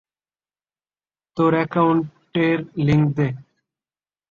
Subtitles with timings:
[1.37, 3.27] তোর অ্যাকাউন্টের লিংক দে।